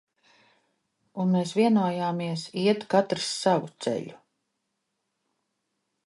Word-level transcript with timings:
Un 1.23 1.27
mes 1.33 1.51
vienojamies 1.57 2.45
iet 2.61 2.81
katrs 2.93 3.27
savu 3.41 3.69
celu! 3.83 4.15